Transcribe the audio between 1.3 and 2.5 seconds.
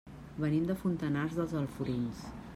dels Alforins.